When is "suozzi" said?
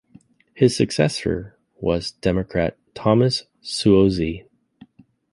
3.61-4.47